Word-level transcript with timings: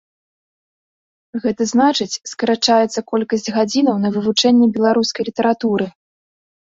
Гэта 1.43 1.63
значыць, 1.73 2.19
скарачаецца 2.31 3.05
колькасць 3.13 3.49
гадзінаў 3.59 3.95
на 4.07 4.15
вывучэнне 4.17 4.71
беларускай 4.79 5.23
літаратуры. 5.33 5.85